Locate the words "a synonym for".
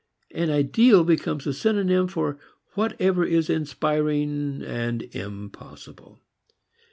1.45-2.39